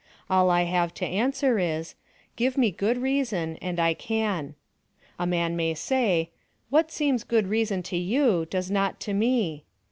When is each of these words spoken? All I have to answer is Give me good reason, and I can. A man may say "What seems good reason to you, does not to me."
All 0.31 0.49
I 0.49 0.63
have 0.63 0.95
to 0.95 1.05
answer 1.05 1.59
is 1.59 1.93
Give 2.35 2.57
me 2.57 2.71
good 2.71 2.97
reason, 2.97 3.57
and 3.61 3.79
I 3.79 3.93
can. 3.93 4.55
A 5.19 5.27
man 5.27 5.55
may 5.55 5.75
say 5.75 6.31
"What 6.71 6.89
seems 6.91 7.23
good 7.23 7.45
reason 7.45 7.83
to 7.83 7.97
you, 7.97 8.47
does 8.49 8.71
not 8.71 8.99
to 9.01 9.13
me." 9.13 9.63